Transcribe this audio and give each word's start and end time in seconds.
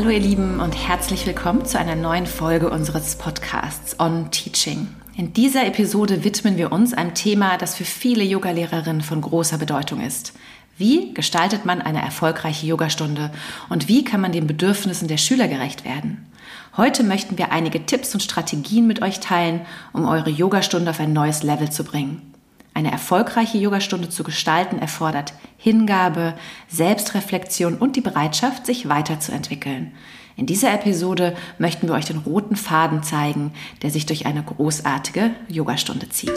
Hallo 0.00 0.12
ihr 0.12 0.18
Lieben 0.18 0.60
und 0.60 0.72
herzlich 0.72 1.26
willkommen 1.26 1.66
zu 1.66 1.78
einer 1.78 1.94
neuen 1.94 2.24
Folge 2.24 2.70
unseres 2.70 3.16
Podcasts 3.16 4.00
On 4.00 4.30
Teaching. 4.30 4.88
In 5.14 5.34
dieser 5.34 5.66
Episode 5.66 6.24
widmen 6.24 6.56
wir 6.56 6.72
uns 6.72 6.94
einem 6.94 7.12
Thema, 7.12 7.58
das 7.58 7.74
für 7.74 7.84
viele 7.84 8.24
Yogalehrerinnen 8.24 9.02
von 9.02 9.20
großer 9.20 9.58
Bedeutung 9.58 10.00
ist. 10.00 10.32
Wie 10.78 11.12
gestaltet 11.12 11.66
man 11.66 11.82
eine 11.82 12.00
erfolgreiche 12.00 12.64
Yogastunde 12.64 13.30
und 13.68 13.88
wie 13.88 14.02
kann 14.02 14.22
man 14.22 14.32
den 14.32 14.46
Bedürfnissen 14.46 15.06
der 15.06 15.18
Schüler 15.18 15.48
gerecht 15.48 15.84
werden? 15.84 16.24
Heute 16.78 17.02
möchten 17.02 17.36
wir 17.36 17.52
einige 17.52 17.84
Tipps 17.84 18.14
und 18.14 18.22
Strategien 18.22 18.86
mit 18.86 19.02
euch 19.02 19.20
teilen, 19.20 19.66
um 19.92 20.06
eure 20.06 20.30
Yogastunde 20.30 20.92
auf 20.92 21.00
ein 21.00 21.12
neues 21.12 21.42
Level 21.42 21.68
zu 21.68 21.84
bringen. 21.84 22.29
Eine 22.72 22.92
erfolgreiche 22.92 23.58
Yogastunde 23.58 24.08
zu 24.08 24.22
gestalten 24.22 24.78
erfordert 24.78 25.34
Hingabe, 25.56 26.34
Selbstreflexion 26.68 27.76
und 27.76 27.96
die 27.96 28.00
Bereitschaft, 28.00 28.64
sich 28.64 28.88
weiterzuentwickeln. 28.88 29.92
In 30.36 30.46
dieser 30.46 30.72
Episode 30.72 31.36
möchten 31.58 31.88
wir 31.88 31.94
euch 31.94 32.06
den 32.06 32.18
roten 32.18 32.56
Faden 32.56 33.02
zeigen, 33.02 33.52
der 33.82 33.90
sich 33.90 34.06
durch 34.06 34.24
eine 34.24 34.42
großartige 34.42 35.30
Yogastunde 35.48 36.08
zieht. 36.08 36.32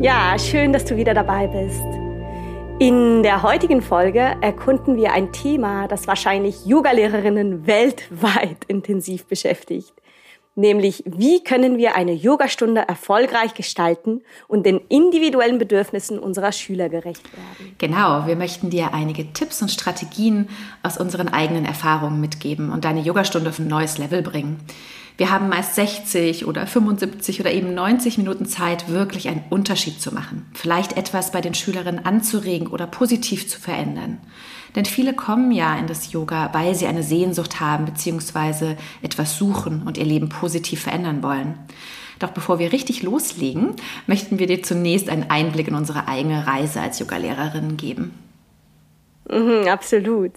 Ja, 0.00 0.38
schön, 0.38 0.72
dass 0.72 0.84
du 0.84 0.96
wieder 0.96 1.14
dabei 1.14 1.48
bist. 1.48 1.82
In 2.78 3.24
der 3.24 3.42
heutigen 3.42 3.82
Folge 3.82 4.36
erkunden 4.40 4.96
wir 4.96 5.12
ein 5.12 5.32
Thema, 5.32 5.88
das 5.88 6.06
wahrscheinlich 6.06 6.64
Yogalehrerinnen 6.64 7.66
weltweit 7.66 8.64
intensiv 8.68 9.26
beschäftigt 9.26 9.94
nämlich 10.58 11.04
wie 11.06 11.42
können 11.42 11.78
wir 11.78 11.94
eine 11.96 12.12
Yogastunde 12.12 12.86
erfolgreich 12.86 13.54
gestalten 13.54 14.22
und 14.48 14.66
den 14.66 14.80
individuellen 14.88 15.58
Bedürfnissen 15.58 16.18
unserer 16.18 16.52
Schüler 16.52 16.88
gerecht 16.88 17.24
werden. 17.32 17.76
Genau, 17.78 18.26
wir 18.26 18.36
möchten 18.36 18.68
dir 18.68 18.92
einige 18.92 19.32
Tipps 19.32 19.62
und 19.62 19.70
Strategien 19.70 20.48
aus 20.82 20.98
unseren 20.98 21.28
eigenen 21.28 21.64
Erfahrungen 21.64 22.20
mitgeben 22.20 22.70
und 22.70 22.84
deine 22.84 23.00
Yogastunde 23.00 23.50
auf 23.50 23.58
ein 23.60 23.68
neues 23.68 23.98
Level 23.98 24.20
bringen. 24.20 24.58
Wir 25.18 25.32
haben 25.32 25.48
meist 25.48 25.74
60 25.74 26.46
oder 26.46 26.68
75 26.68 27.40
oder 27.40 27.52
eben 27.52 27.74
90 27.74 28.18
Minuten 28.18 28.46
Zeit, 28.46 28.88
wirklich 28.88 29.28
einen 29.28 29.42
Unterschied 29.50 30.00
zu 30.00 30.14
machen. 30.14 30.46
Vielleicht 30.54 30.96
etwas 30.96 31.32
bei 31.32 31.40
den 31.40 31.54
Schülerinnen 31.54 32.06
anzuregen 32.06 32.68
oder 32.68 32.86
positiv 32.86 33.48
zu 33.48 33.60
verändern. 33.60 34.18
Denn 34.76 34.84
viele 34.84 35.14
kommen 35.14 35.50
ja 35.50 35.76
in 35.76 35.88
das 35.88 36.12
Yoga, 36.12 36.50
weil 36.52 36.76
sie 36.76 36.86
eine 36.86 37.02
Sehnsucht 37.02 37.58
haben 37.58 37.84
bzw. 37.84 38.76
etwas 39.02 39.36
suchen 39.36 39.82
und 39.84 39.98
ihr 39.98 40.04
Leben 40.04 40.28
positiv 40.28 40.82
verändern 40.82 41.20
wollen. 41.24 41.58
Doch 42.20 42.30
bevor 42.30 42.60
wir 42.60 42.72
richtig 42.72 43.02
loslegen, 43.02 43.74
möchten 44.06 44.38
wir 44.38 44.46
dir 44.46 44.62
zunächst 44.62 45.08
einen 45.08 45.30
Einblick 45.30 45.66
in 45.66 45.74
unsere 45.74 46.06
eigene 46.06 46.46
Reise 46.46 46.80
als 46.80 47.00
Yogalehrerin 47.00 47.76
geben. 47.76 48.14
Mhm, 49.28 49.66
absolut. 49.66 50.32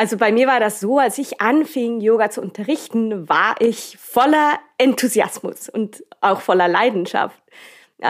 Also 0.00 0.16
bei 0.16 0.32
mir 0.32 0.46
war 0.46 0.60
das 0.60 0.80
so, 0.80 0.98
als 0.98 1.18
ich 1.18 1.42
anfing, 1.42 2.00
Yoga 2.00 2.30
zu 2.30 2.40
unterrichten, 2.40 3.28
war 3.28 3.56
ich 3.58 3.98
voller 4.00 4.58
Enthusiasmus 4.78 5.68
und 5.68 6.02
auch 6.22 6.40
voller 6.40 6.68
Leidenschaft. 6.68 7.38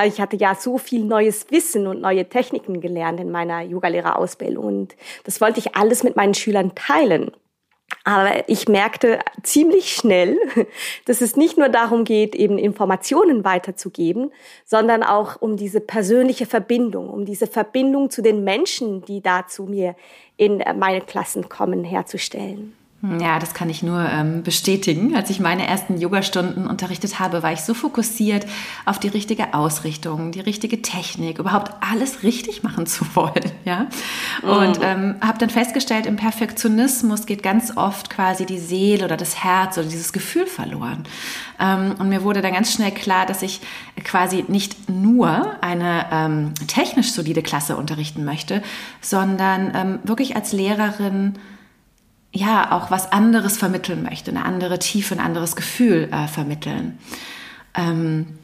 Ich 0.05 0.20
hatte 0.20 0.36
ja 0.36 0.55
so 0.55 0.78
viel 0.78 1.02
neues 1.02 1.50
Wissen 1.50 1.88
und 1.88 2.00
neue 2.00 2.28
Techniken 2.28 2.80
gelernt 2.80 3.18
in 3.18 3.33
meiner 3.33 3.62
Yogalehrerausbildung 3.62 4.64
und 4.64 4.96
das 5.24 5.41
wollte 5.41 5.58
ich 5.58 5.74
alles 5.74 6.05
mit 6.05 6.14
meinen 6.14 6.34
Schülern 6.34 6.77
teilen. 6.77 7.33
Aber 8.04 8.48
ich 8.48 8.68
merkte 8.68 9.18
ziemlich 9.42 9.92
schnell, 9.94 10.38
dass 11.04 11.20
es 11.20 11.36
nicht 11.36 11.58
nur 11.58 11.68
darum 11.68 12.04
geht, 12.04 12.34
eben 12.34 12.58
Informationen 12.58 13.44
weiterzugeben, 13.44 14.32
sondern 14.64 15.02
auch 15.02 15.40
um 15.40 15.56
diese 15.56 15.80
persönliche 15.80 16.46
Verbindung, 16.46 17.10
um 17.10 17.24
diese 17.24 17.46
Verbindung 17.46 18.10
zu 18.10 18.22
den 18.22 18.42
Menschen, 18.42 19.05
die 19.05 19.20
da 19.20 19.46
zu 19.46 19.64
mir 19.64 19.96
in 20.36 20.62
meine 20.78 21.02
Klassen 21.02 21.48
kommen, 21.48 21.84
herzustellen. 21.84 22.80
Ja, 23.02 23.38
das 23.38 23.55
kann 23.55 23.70
ich 23.70 23.83
nur 23.83 24.06
ähm, 24.11 24.42
bestätigen. 24.42 25.16
Als 25.16 25.30
ich 25.30 25.40
meine 25.40 25.66
ersten 25.66 25.98
Yogastunden 25.98 26.66
unterrichtet 26.66 27.18
habe, 27.18 27.42
war 27.42 27.50
ich 27.50 27.62
so 27.62 27.72
fokussiert 27.72 28.44
auf 28.84 28.98
die 28.98 29.08
richtige 29.08 29.55
Ausrichtung, 29.55 30.33
die 30.33 30.40
richtige 30.40 30.83
Technik, 30.83 31.39
überhaupt 31.39 31.72
alles 31.80 32.22
richtig 32.22 32.62
machen 32.62 32.84
zu 32.84 33.06
wollen. 33.14 33.50
Ja? 33.64 33.86
Und 34.42 34.80
mhm. 34.80 34.84
ähm, 34.84 35.14
habe 35.22 35.39
dann 35.39 35.48
festgestellt, 35.48 36.05
im 36.05 36.16
Perfektionismus 36.16 37.24
geht 37.24 37.42
ganz 37.42 37.74
oft 37.74 38.10
quasi 38.10 38.44
die 38.44 38.58
Seele 38.58 39.06
oder 39.06 39.16
das 39.16 39.42
Herz 39.42 39.78
oder 39.78 39.86
dieses 39.86 40.12
Gefühl 40.12 40.46
verloren. 40.46 41.05
Ähm, 41.58 41.94
und 41.98 42.10
mir 42.10 42.22
wurde 42.22 42.42
dann 42.42 42.52
ganz 42.52 42.70
schnell 42.70 42.90
klar, 42.90 43.24
dass 43.24 43.40
ich 43.40 43.62
quasi 44.05 44.44
nicht 44.46 44.90
nur 44.90 45.56
eine 45.62 46.05
ähm, 46.12 46.52
technisch 46.66 47.12
solide 47.12 47.40
Klasse 47.40 47.78
unterrichten 47.78 48.27
möchte, 48.27 48.62
sondern 49.00 49.72
ähm, 49.74 49.98
wirklich 50.05 50.36
als 50.36 50.52
Lehrerin 50.52 51.39
ja 52.33 52.73
auch 52.73 52.91
was 52.91 53.13
anderes 53.13 53.57
vermitteln 53.58 54.02
möchte, 54.02 54.30
eine 54.30 54.45
andere 54.45 54.79
Tiefe, 54.79 55.14
ein 55.14 55.20
anderes 55.20 55.57
Gefühl 55.57 56.08
äh, 56.13 56.29
vermitteln. 56.29 56.98
Ähm, 57.74 58.39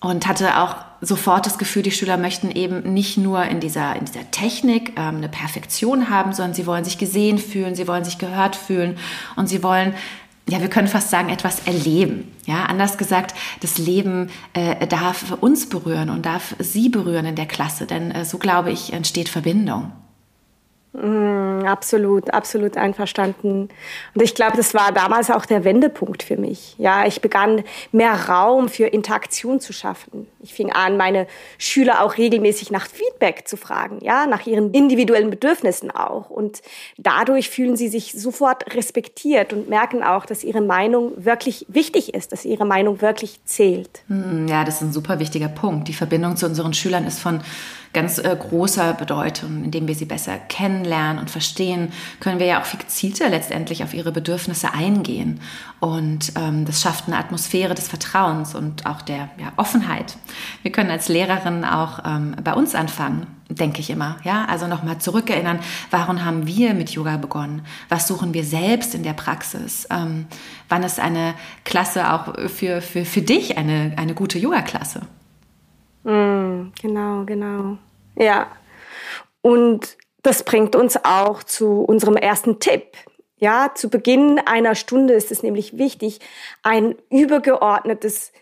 und 0.00 0.26
hatte 0.26 0.60
auch 0.60 0.76
sofort 1.00 1.46
das 1.46 1.56
Gefühl, 1.56 1.82
die 1.82 1.90
Schüler 1.90 2.18
möchten 2.18 2.50
eben 2.50 2.92
nicht 2.92 3.16
nur 3.16 3.44
in 3.44 3.60
dieser, 3.60 3.96
in 3.96 4.04
dieser 4.04 4.30
Technik 4.30 4.92
ähm, 4.96 5.16
eine 5.16 5.30
Perfektion 5.30 6.10
haben, 6.10 6.34
sondern 6.34 6.54
sie 6.54 6.66
wollen 6.66 6.84
sich 6.84 6.98
gesehen 6.98 7.38
fühlen, 7.38 7.74
sie 7.74 7.88
wollen 7.88 8.04
sich 8.04 8.18
gehört 8.18 8.54
fühlen 8.54 8.98
und 9.36 9.48
sie 9.48 9.62
wollen 9.62 9.94
ja, 10.46 10.60
wir 10.60 10.68
können 10.68 10.88
fast 10.88 11.08
sagen, 11.08 11.30
etwas 11.30 11.60
erleben. 11.66 12.30
Ja, 12.44 12.66
anders 12.66 12.98
gesagt, 12.98 13.34
das 13.62 13.78
Leben 13.78 14.28
äh, 14.52 14.86
darf 14.86 15.32
uns 15.40 15.70
berühren 15.70 16.10
und 16.10 16.26
darf 16.26 16.54
Sie 16.58 16.90
berühren 16.90 17.24
in 17.24 17.34
der 17.34 17.46
Klasse, 17.46 17.86
denn 17.86 18.10
äh, 18.10 18.26
so 18.26 18.36
glaube 18.36 18.70
ich 18.70 18.92
entsteht 18.92 19.30
Verbindung. 19.30 19.90
Mm, 20.94 21.66
absolut, 21.66 22.32
absolut 22.32 22.76
einverstanden. 22.76 23.68
Und 24.14 24.22
ich 24.22 24.34
glaube, 24.36 24.56
das 24.56 24.74
war 24.74 24.92
damals 24.92 25.28
auch 25.28 25.44
der 25.44 25.64
Wendepunkt 25.64 26.22
für 26.22 26.36
mich. 26.36 26.76
Ja, 26.78 27.04
ich 27.04 27.20
begann 27.20 27.64
mehr 27.90 28.28
Raum 28.28 28.68
für 28.68 28.86
Interaktion 28.86 29.58
zu 29.58 29.72
schaffen. 29.72 30.28
Ich 30.44 30.52
fing 30.52 30.70
an, 30.70 30.98
meine 30.98 31.26
Schüler 31.56 32.02
auch 32.02 32.18
regelmäßig 32.18 32.70
nach 32.70 32.86
Feedback 32.86 33.48
zu 33.48 33.56
fragen, 33.56 33.98
ja, 34.02 34.26
nach 34.26 34.46
ihren 34.46 34.72
individuellen 34.72 35.30
Bedürfnissen 35.30 35.90
auch. 35.90 36.28
Und 36.28 36.60
dadurch 36.98 37.48
fühlen 37.48 37.76
sie 37.76 37.88
sich 37.88 38.12
sofort 38.12 38.74
respektiert 38.74 39.54
und 39.54 39.70
merken 39.70 40.02
auch, 40.02 40.26
dass 40.26 40.44
ihre 40.44 40.60
Meinung 40.60 41.12
wirklich 41.16 41.64
wichtig 41.68 42.12
ist, 42.12 42.32
dass 42.32 42.44
ihre 42.44 42.66
Meinung 42.66 43.00
wirklich 43.00 43.40
zählt. 43.46 44.02
Mm, 44.08 44.46
ja, 44.46 44.64
das 44.64 44.76
ist 44.76 44.82
ein 44.82 44.92
super 44.92 45.18
wichtiger 45.18 45.48
Punkt. 45.48 45.88
Die 45.88 45.94
Verbindung 45.94 46.36
zu 46.36 46.44
unseren 46.44 46.74
Schülern 46.74 47.06
ist 47.06 47.20
von 47.20 47.40
ganz 47.94 48.18
äh, 48.18 48.36
großer 48.38 48.92
Bedeutung, 48.92 49.64
indem 49.64 49.88
wir 49.88 49.94
sie 49.94 50.04
besser 50.04 50.36
kennenlernen 50.36 51.18
und 51.18 51.30
verstehen, 51.30 51.92
können 52.20 52.38
wir 52.38 52.46
ja 52.46 52.60
auch 52.60 52.78
gezielter 52.78 53.30
letztendlich 53.30 53.82
auf 53.82 53.94
ihre 53.94 54.12
Bedürfnisse 54.12 54.74
eingehen. 54.74 55.40
Und 55.80 56.32
ähm, 56.36 56.66
das 56.66 56.82
schafft 56.82 57.06
eine 57.06 57.16
Atmosphäre 57.16 57.74
des 57.74 57.88
Vertrauens 57.88 58.54
und 58.54 58.84
auch 58.84 59.00
der 59.00 59.30
ja, 59.38 59.52
Offenheit. 59.56 60.16
Wir 60.62 60.72
können 60.72 60.90
als 60.90 61.08
Lehrerin 61.08 61.64
auch 61.64 62.00
ähm, 62.04 62.36
bei 62.42 62.54
uns 62.54 62.74
anfangen 62.74 63.26
denke 63.48 63.80
ich 63.80 63.90
immer. 63.90 64.16
Ja, 64.24 64.46
also 64.48 64.66
nochmal 64.66 64.98
zurückerinnern, 64.98 65.58
warum 65.90 66.24
haben 66.24 66.46
wir 66.46 66.74
mit 66.74 66.90
Yoga 66.90 67.16
begonnen? 67.16 67.64
Was 67.88 68.08
suchen 68.08 68.34
wir 68.34 68.44
selbst 68.44 68.94
in 68.94 69.02
der 69.02 69.12
Praxis? 69.12 69.86
Ähm, 69.90 70.26
wann 70.68 70.82
ist 70.82 71.00
eine 71.00 71.34
Klasse 71.64 72.12
auch 72.12 72.34
für, 72.48 72.80
für, 72.80 73.04
für 73.04 73.22
dich 73.22 73.58
eine, 73.58 73.92
eine 73.96 74.14
gute 74.14 74.38
Yoga-Klasse? 74.38 75.02
Mm, 76.04 76.72
genau, 76.80 77.24
genau. 77.24 77.78
Ja. 78.16 78.46
Und 79.42 79.96
das 80.22 80.42
bringt 80.42 80.74
uns 80.74 80.96
auch 81.04 81.42
zu 81.42 81.82
unserem 81.82 82.16
ersten 82.16 82.60
Tipp. 82.60 82.84
Ja, 83.36 83.72
zu 83.74 83.90
Beginn 83.90 84.38
einer 84.38 84.74
Stunde 84.74 85.12
ist 85.12 85.30
es 85.30 85.42
nämlich 85.42 85.76
wichtig, 85.76 86.20
ein 86.62 86.94
übergeordnetes, 87.10 88.32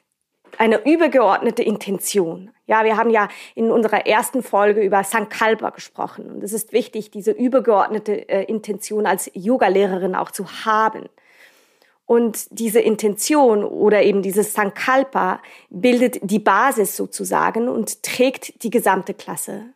eine 0.59 0.85
übergeordnete 0.85 1.63
Intention. 1.63 2.51
Ja, 2.67 2.85
wir 2.85 2.97
haben 2.97 3.11
ja 3.11 3.29
in 3.55 3.71
unserer 3.71 4.07
ersten 4.07 4.43
Folge 4.43 4.83
über 4.83 5.05
Sankalpa 5.05 5.71
gesprochen. 5.71 6.31
Und 6.31 6.43
es 6.43 6.53
ist 6.53 6.73
wichtig, 6.73 7.11
diese 7.11 7.33
übergeordnete 7.33 8.29
äh, 8.29 8.45
Intention 8.45 9.07
als 9.07 9.31
Yogalehrerin 9.35 10.15
auch 10.15 10.31
zu 10.31 10.47
haben. 10.65 11.09
Und 12.07 12.47
diese 12.51 12.81
Intention 12.81 13.65
oder 13.65 14.03
eben 14.03 14.23
dieses 14.23 14.55
Sankalpa 14.55 15.41
bildet 15.71 16.19
die 16.23 16.39
Basis 16.39 16.97
sozusagen 16.97 17.69
und 17.69 18.03
trägt 18.03 18.63
die 18.63 18.71
gesamte 18.71 19.15
Klasse. 19.15 19.73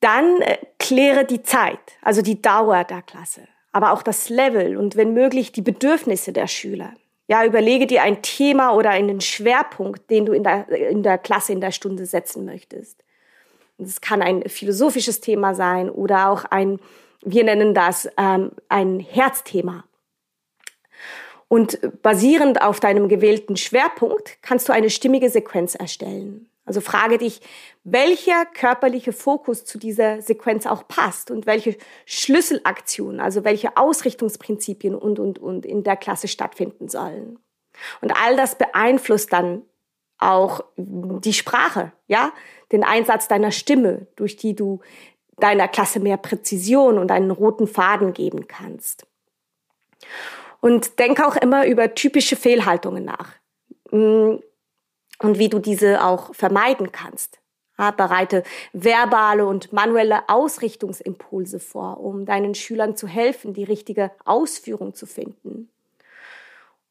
Dann 0.00 0.40
äh, 0.40 0.58
kläre 0.78 1.24
die 1.24 1.42
Zeit, 1.42 1.78
also 2.02 2.22
die 2.22 2.40
Dauer 2.40 2.84
der 2.84 3.02
Klasse, 3.02 3.48
aber 3.72 3.92
auch 3.92 4.02
das 4.02 4.28
Level 4.28 4.76
und 4.76 4.96
wenn 4.96 5.12
möglich 5.12 5.52
die 5.52 5.62
Bedürfnisse 5.62 6.32
der 6.32 6.46
Schüler. 6.46 6.94
Ja, 7.30 7.44
überlege 7.44 7.86
dir 7.86 8.02
ein 8.02 8.22
Thema 8.22 8.74
oder 8.74 8.90
einen 8.90 9.20
Schwerpunkt, 9.20 10.10
den 10.10 10.26
du 10.26 10.32
in 10.32 10.42
der, 10.42 10.68
in 10.68 11.04
der 11.04 11.16
Klasse, 11.16 11.52
in 11.52 11.60
der 11.60 11.70
Stunde 11.70 12.04
setzen 12.04 12.44
möchtest. 12.44 13.04
Es 13.78 14.00
kann 14.00 14.20
ein 14.20 14.48
philosophisches 14.48 15.20
Thema 15.20 15.54
sein 15.54 15.90
oder 15.90 16.28
auch 16.28 16.44
ein, 16.46 16.80
wir 17.22 17.44
nennen 17.44 17.72
das 17.72 18.08
ähm, 18.16 18.50
ein 18.68 18.98
Herzthema. 18.98 19.84
Und 21.46 21.78
basierend 22.02 22.62
auf 22.62 22.80
deinem 22.80 23.08
gewählten 23.08 23.56
Schwerpunkt 23.56 24.38
kannst 24.42 24.68
du 24.68 24.72
eine 24.72 24.90
stimmige 24.90 25.30
Sequenz 25.30 25.76
erstellen. 25.76 26.49
Also 26.70 26.80
frage 26.80 27.18
dich, 27.18 27.40
welcher 27.82 28.46
körperliche 28.46 29.12
Fokus 29.12 29.64
zu 29.64 29.76
dieser 29.76 30.22
Sequenz 30.22 30.66
auch 30.66 30.86
passt 30.86 31.32
und 31.32 31.44
welche 31.44 31.76
Schlüsselaktionen, 32.06 33.18
also 33.20 33.42
welche 33.42 33.76
Ausrichtungsprinzipien 33.76 34.94
und, 34.94 35.18
und, 35.18 35.40
und 35.40 35.66
in 35.66 35.82
der 35.82 35.96
Klasse 35.96 36.28
stattfinden 36.28 36.88
sollen. 36.88 37.40
Und 38.00 38.12
all 38.12 38.36
das 38.36 38.54
beeinflusst 38.54 39.32
dann 39.32 39.62
auch 40.18 40.60
die 40.76 41.32
Sprache, 41.32 41.90
ja, 42.06 42.30
den 42.70 42.84
Einsatz 42.84 43.26
deiner 43.26 43.50
Stimme, 43.50 44.06
durch 44.14 44.36
die 44.36 44.54
du 44.54 44.78
deiner 45.38 45.66
Klasse 45.66 45.98
mehr 45.98 46.18
Präzision 46.18 46.98
und 46.98 47.10
einen 47.10 47.32
roten 47.32 47.66
Faden 47.66 48.12
geben 48.12 48.46
kannst. 48.46 49.08
Und 50.60 51.00
denk 51.00 51.20
auch 51.20 51.34
immer 51.34 51.66
über 51.66 51.96
typische 51.96 52.36
Fehlhaltungen 52.36 53.06
nach. 53.06 53.32
Und 55.20 55.38
wie 55.38 55.48
du 55.48 55.58
diese 55.58 56.04
auch 56.04 56.34
vermeiden 56.34 56.92
kannst. 56.92 57.38
Ja, 57.78 57.92
bereite 57.92 58.42
verbale 58.72 59.46
und 59.46 59.72
manuelle 59.72 60.28
Ausrichtungsimpulse 60.28 61.60
vor, 61.60 62.00
um 62.00 62.26
deinen 62.26 62.54
Schülern 62.54 62.94
zu 62.94 63.06
helfen, 63.06 63.54
die 63.54 63.64
richtige 63.64 64.10
Ausführung 64.24 64.94
zu 64.94 65.06
finden. 65.06 65.70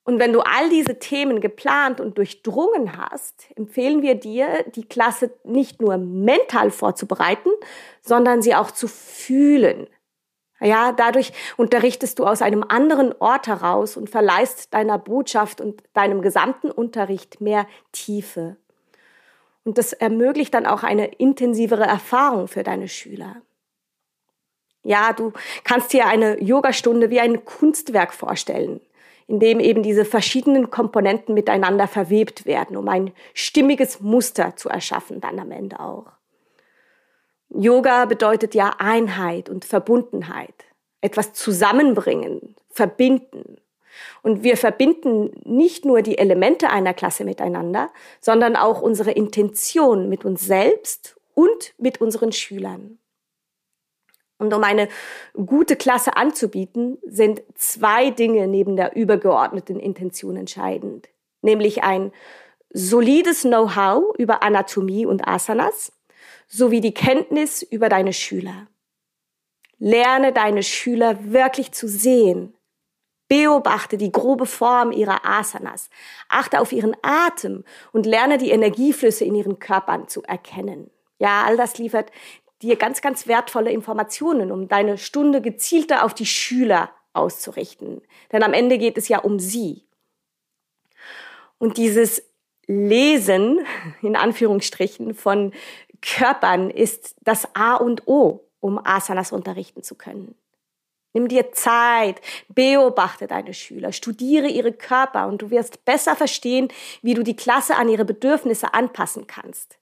Und 0.03 0.19
wenn 0.19 0.33
du 0.33 0.39
all 0.39 0.69
diese 0.71 0.97
Themen 0.97 1.39
geplant 1.39 2.01
und 2.01 2.17
durchdrungen 2.17 2.97
hast, 2.97 3.45
empfehlen 3.55 4.01
wir 4.01 4.15
dir, 4.15 4.65
die 4.73 4.85
Klasse 4.85 5.29
nicht 5.43 5.81
nur 5.81 5.97
mental 5.97 6.71
vorzubereiten, 6.71 7.51
sondern 8.01 8.41
sie 8.41 8.55
auch 8.55 8.71
zu 8.71 8.87
fühlen, 8.87 9.85
ja, 10.61 10.91
dadurch 10.91 11.31
unterrichtest 11.57 12.19
du 12.19 12.25
aus 12.25 12.41
einem 12.41 12.63
anderen 12.67 13.13
Ort 13.19 13.47
heraus 13.47 13.97
und 13.97 14.09
verleihst 14.09 14.73
deiner 14.73 14.97
Botschaft 14.97 15.61
und 15.61 15.83
deinem 15.93 16.21
gesamten 16.21 16.69
Unterricht 16.69 17.41
mehr 17.41 17.65
Tiefe. 17.91 18.57
Und 19.63 19.77
das 19.77 19.93
ermöglicht 19.93 20.53
dann 20.53 20.65
auch 20.65 20.83
eine 20.83 21.07
intensivere 21.07 21.83
Erfahrung 21.83 22.47
für 22.47 22.63
deine 22.63 22.87
Schüler. 22.87 23.41
Ja, 24.83 25.13
du 25.13 25.33
kannst 25.63 25.93
dir 25.93 26.07
eine 26.07 26.41
Yogastunde 26.41 27.09
wie 27.09 27.19
ein 27.19 27.43
Kunstwerk 27.45 28.13
vorstellen, 28.13 28.81
in 29.27 29.39
dem 29.39 29.59
eben 29.59 29.83
diese 29.83 30.05
verschiedenen 30.05 30.71
Komponenten 30.71 31.35
miteinander 31.35 31.87
verwebt 31.87 32.45
werden, 32.45 32.77
um 32.77 32.87
ein 32.87 33.11
stimmiges 33.33 33.99
Muster 33.99 34.55
zu 34.55 34.69
erschaffen, 34.69 35.21
dann 35.21 35.39
am 35.39 35.51
Ende 35.51 35.79
auch. 35.79 36.18
Yoga 37.49 38.05
bedeutet 38.05 38.53
ja 38.53 38.75
Einheit 38.77 39.49
und 39.49 39.65
Verbundenheit, 39.65 40.53
etwas 41.01 41.33
zusammenbringen, 41.33 42.55
verbinden. 42.69 43.57
Und 44.21 44.43
wir 44.43 44.55
verbinden 44.55 45.31
nicht 45.43 45.83
nur 45.83 46.01
die 46.01 46.17
Elemente 46.17 46.69
einer 46.69 46.93
Klasse 46.93 47.25
miteinander, 47.25 47.89
sondern 48.21 48.55
auch 48.55 48.81
unsere 48.81 49.11
Intention 49.11 50.09
mit 50.09 50.25
uns 50.25 50.41
selbst 50.41 51.17
und 51.33 51.73
mit 51.77 52.01
unseren 52.01 52.31
Schülern. 52.31 52.99
Und 54.37 54.53
um 54.53 54.63
eine 54.63 54.87
gute 55.33 55.75
Klasse 55.75 56.15
anzubieten, 56.15 56.97
sind 57.05 57.41
zwei 57.55 58.09
Dinge 58.09 58.47
neben 58.47 58.77
der 58.77 58.95
übergeordneten 58.95 59.79
Intention 59.79 60.37
entscheidend, 60.37 61.09
nämlich 61.41 61.83
ein 61.83 62.13
solides 62.71 63.41
Know-how 63.41 64.15
über 64.17 64.43
Anatomie 64.43 65.05
und 65.05 65.27
Asanas 65.27 65.91
sowie 66.49 66.81
die 66.81 66.93
Kenntnis 66.93 67.61
über 67.61 67.87
deine 67.87 68.11
Schüler. 68.11 68.67
Lerne 69.77 70.33
deine 70.33 70.63
Schüler 70.63 71.31
wirklich 71.31 71.71
zu 71.71 71.87
sehen. 71.87 72.55
Beobachte 73.29 73.97
die 73.97 74.11
grobe 74.11 74.47
Form 74.47 74.91
ihrer 74.91 75.23
Asanas. 75.23 75.89
Achte 76.27 76.59
auf 76.59 76.71
ihren 76.71 76.97
Atem 77.03 77.63
und 77.93 78.05
lerne 78.05 78.39
die 78.39 78.49
Energieflüsse 78.49 79.23
in 79.23 79.35
ihren 79.35 79.59
Körpern 79.59 80.07
zu 80.07 80.23
erkennen. 80.23 80.89
Ja, 81.19 81.43
all 81.45 81.55
das 81.55 81.77
liefert 81.77 82.11
dir 82.61 82.75
ganz, 82.75 83.01
ganz 83.01 83.27
wertvolle 83.27 83.71
Informationen, 83.71 84.51
um 84.51 84.67
deine 84.67 84.97
Stunde 84.97 85.41
gezielter 85.41 86.03
auf 86.03 86.13
die 86.13 86.25
Schüler 86.25 86.91
auszurichten. 87.13 88.01
Denn 88.31 88.43
am 88.43 88.53
Ende 88.53 88.77
geht 88.77 88.97
es 88.97 89.07
ja 89.07 89.19
um 89.19 89.39
sie. 89.39 89.85
Und 91.57 91.77
dieses 91.77 92.23
Lesen, 92.67 93.65
in 94.01 94.15
Anführungsstrichen, 94.15 95.13
von 95.13 95.53
Körpern 96.01 96.69
ist 96.69 97.15
das 97.21 97.47
A 97.55 97.75
und 97.75 98.07
O, 98.07 98.45
um 98.59 98.79
Asanas 98.83 99.31
unterrichten 99.31 99.83
zu 99.83 99.95
können. 99.95 100.35
Nimm 101.13 101.27
dir 101.27 101.51
Zeit, 101.53 102.21
beobachte 102.49 103.25
deine 103.25 103.53
Schüler, 103.53 103.91
studiere 103.91 104.47
ihre 104.47 104.71
Körper 104.71 105.27
und 105.27 105.41
du 105.41 105.49
wirst 105.49 105.83
besser 105.83 106.15
verstehen, 106.15 106.67
wie 107.01 107.15
du 107.15 107.23
die 107.23 107.35
Klasse 107.35 107.75
an 107.75 107.89
ihre 107.89 108.05
Bedürfnisse 108.05 108.73
anpassen 108.73 109.25
kannst. 109.25 109.79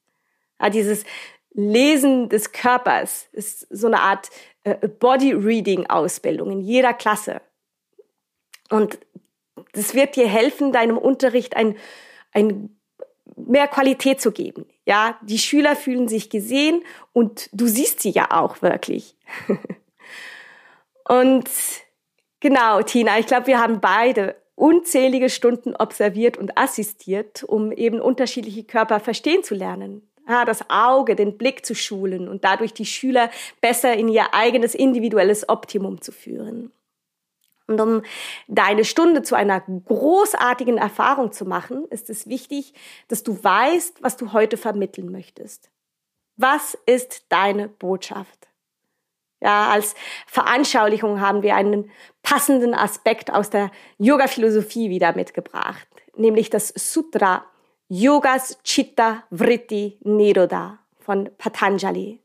Ja, 0.62 0.70
dieses 0.70 1.04
Lesen 1.52 2.30
des 2.30 2.54
Körpers 2.54 3.28
ist 3.34 3.68
so 3.70 3.88
eine 3.88 4.00
Art 4.00 4.30
äh, 4.64 4.88
Body-Reading-Ausbildung 4.88 6.52
in 6.52 6.62
jeder 6.62 6.94
Klasse. 6.94 7.42
Und 8.70 9.00
das 9.74 9.94
wird 9.94 10.16
dir 10.16 10.28
helfen, 10.28 10.72
deinem 10.72 10.98
Unterricht 10.98 11.56
ein, 11.56 11.76
ein 12.32 12.77
mehr 13.36 13.68
Qualität 13.68 14.22
zu 14.22 14.32
geben. 14.32 14.66
Ja, 14.86 15.18
die 15.22 15.38
Schüler 15.40 15.76
fühlen 15.76 16.08
sich 16.08 16.30
gesehen 16.30 16.82
und 17.14 17.50
du 17.52 17.68
siehst 17.68 18.00
sie 18.00 18.12
ja 18.12 18.32
auch 18.32 18.62
wirklich. 18.62 19.16
und 21.08 21.50
genau, 22.40 22.82
Tina, 22.82 23.20
ich 23.20 23.28
glaube, 23.28 23.48
wir 23.48 23.60
haben 23.60 23.82
beide 23.82 24.36
unzählige 24.56 25.30
Stunden 25.30 25.76
observiert 25.76 26.38
und 26.38 26.58
assistiert, 26.58 27.44
um 27.44 27.72
eben 27.72 28.02
unterschiedliche 28.02 28.64
Körper 28.64 29.00
verstehen 29.00 29.44
zu 29.44 29.54
lernen. 29.54 30.10
Ja, 30.28 30.44
das 30.44 30.70
Auge, 30.70 31.16
den 31.16 31.38
Blick 31.38 31.66
zu 31.66 31.74
schulen 31.74 32.28
und 32.28 32.44
dadurch 32.44 32.74
die 32.74 32.86
Schüler 32.86 33.30
besser 33.62 33.94
in 33.94 34.10
ihr 34.10 34.34
eigenes 34.34 34.76
individuelles 34.76 35.48
Optimum 35.48 36.02
zu 36.02 36.12
führen. 36.12 36.72
Und 37.68 37.82
um 37.82 38.02
deine 38.48 38.86
Stunde 38.86 39.22
zu 39.22 39.36
einer 39.36 39.62
großartigen 39.62 40.78
Erfahrung 40.78 41.34
zu 41.34 41.46
machen, 41.46 41.86
ist 41.90 42.10
es 42.10 42.28
wichtig, 42.28 42.74
dass 43.10 43.24
du 43.24 43.44
weißt, 43.44 44.02
was 44.02 44.16
du 44.16 44.32
heute 44.32 44.58
vermitteln 44.58 45.12
möchtest. 45.12 45.70
Was 46.38 46.78
ist 46.86 47.26
deine 47.30 47.68
Botschaft? 47.68 48.48
Ja, 49.42 49.70
als 49.70 49.96
Veranschaulichung 50.26 51.22
haben 51.22 51.44
wir 51.44 51.56
einen 51.56 51.92
passenden 52.24 52.74
Aspekt 52.74 53.32
aus 53.32 53.50
der 53.50 53.70
Yoga-Philosophie 53.98 54.90
wieder 54.90 55.14
mitgebracht, 55.14 55.88
nämlich 56.16 56.50
das 56.50 56.70
Sutra 56.70 57.46
Yogas 57.90 58.58
Chitta 58.64 59.24
Vritti 59.30 60.00
Niroda 60.02 60.80
von 61.00 61.30
Patanjali. 61.38 62.20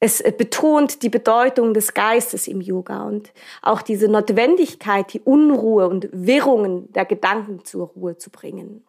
Es 0.00 0.22
äh, 0.22 0.32
betont 0.36 1.02
die 1.02 1.10
Bedeutung 1.10 1.74
des 1.74 1.94
Geistes 1.94 2.48
im 2.48 2.60
Yoga 2.60 3.04
und 3.04 3.32
auch 3.62 3.82
diese 3.82 4.08
Notwendigkeit, 4.08 5.12
die 5.12 5.20
Unruhe 5.20 5.86
und 5.88 6.08
Wirrungen 6.12 6.90
der 6.92 7.04
Gedanken 7.04 7.64
zur 7.64 7.88
Ruhe 7.88 8.16
zu 8.16 8.30
bringen. 8.30 8.84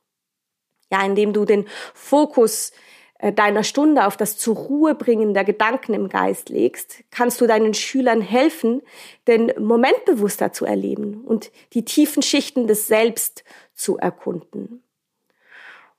Ja, 0.89 1.05
indem 1.05 1.33
du 1.33 1.45
den 1.45 1.67
Fokus 1.93 2.71
äh, 3.19 3.33
deiner 3.33 3.63
Stunde 3.63 4.07
auf 4.07 4.15
das 4.15 4.37
zur 4.37 4.55
Ruhe 4.55 4.95
bringen 4.95 5.33
der 5.33 5.43
Gedanken 5.43 5.93
im 5.93 6.07
Geist 6.07 6.49
legst, 6.49 7.03
kannst 7.11 7.39
du 7.41 7.47
deinen 7.47 7.73
Schülern 7.73 8.21
helfen, 8.21 8.81
den 9.27 9.51
Moment 9.59 10.05
bewusster 10.05 10.53
zu 10.53 10.65
erleben 10.65 11.23
und 11.25 11.51
die 11.73 11.85
tiefen 11.85 12.23
Schichten 12.23 12.67
des 12.67 12.87
Selbst 12.87 13.43
zu 13.73 13.97
erkunden. 13.97 14.81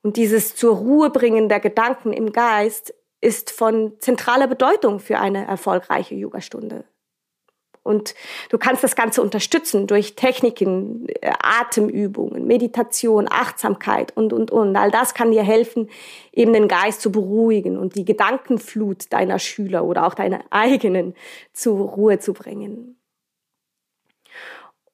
Und 0.01 0.17
dieses 0.17 0.55
zur 0.55 0.75
Ruhe 0.75 1.09
bringen 1.11 1.47
der 1.49 1.61
Gedanken 1.61 2.11
im 2.11 2.33
Geist 2.33 2.93
ist 3.23 3.51
von 3.51 3.93
zentraler 3.99 4.47
Bedeutung 4.47 4.99
für 4.99 5.19
eine 5.19 5.45
erfolgreiche 5.47 6.15
Yogastunde. 6.15 6.83
Und 7.83 8.15
du 8.49 8.57
kannst 8.57 8.83
das 8.83 8.95
Ganze 8.95 9.21
unterstützen 9.21 9.87
durch 9.87 10.15
Techniken, 10.15 11.07
äh, 11.09 11.31
Atemübungen, 11.41 12.47
Meditation, 12.47 13.27
Achtsamkeit 13.29 14.15
und, 14.15 14.31
und, 14.31 14.51
und. 14.51 14.75
All 14.75 14.89
das 14.89 15.13
kann 15.13 15.31
dir 15.31 15.43
helfen, 15.43 15.89
eben 16.31 16.53
den 16.53 16.69
Geist 16.69 17.01
zu 17.01 17.11
beruhigen 17.11 17.77
und 17.77 17.95
die 17.95 18.05
Gedankenflut 18.05 19.11
deiner 19.11 19.37
Schüler 19.37 19.83
oder 19.83 20.07
auch 20.07 20.13
deiner 20.13 20.41
eigenen 20.49 21.13
zur 21.51 21.89
Ruhe 21.89 22.19
zu 22.19 22.33
bringen. 22.33 22.97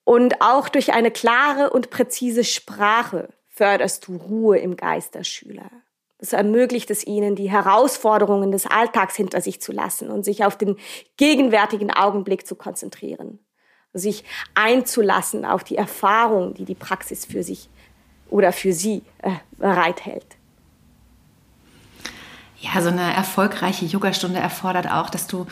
Und 0.03 0.41
auch 0.41 0.69
durch 0.69 0.93
eine 0.93 1.11
klare 1.11 1.69
und 1.69 1.91
präzise 1.91 2.43
Sprache 2.43 3.29
förderst 3.49 4.07
du 4.07 4.15
Ruhe 4.15 4.57
im 4.57 4.75
Geist 4.75 5.13
der 5.13 5.23
Schüler. 5.23 5.69
Das 6.19 6.33
ermöglicht 6.33 6.91
es 6.91 7.07
ihnen, 7.07 7.35
die 7.35 7.49
Herausforderungen 7.49 8.51
des 8.51 8.65
Alltags 8.65 9.15
hinter 9.15 9.39
sich 9.39 9.61
zu 9.61 9.71
lassen 9.71 10.11
und 10.11 10.25
sich 10.25 10.43
auf 10.43 10.57
den 10.57 10.75
gegenwärtigen 11.15 11.91
Augenblick 11.91 12.45
zu 12.45 12.55
konzentrieren. 12.55 13.39
Sich 13.93 14.25
einzulassen 14.53 15.45
auf 15.45 15.63
die 15.63 15.77
Erfahrung, 15.77 16.53
die 16.53 16.65
die 16.65 16.75
Praxis 16.75 17.25
für 17.25 17.41
sich 17.41 17.69
oder 18.29 18.51
für 18.51 18.73
sie 18.73 19.01
äh, 19.19 19.31
bereithält. 19.57 20.25
Ja, 22.59 22.81
so 22.81 22.89
eine 22.89 23.13
erfolgreiche 23.13 23.85
Yogastunde 23.85 24.39
erfordert 24.39 24.91
auch, 24.91 25.09
dass 25.09 25.27
du 25.27 25.47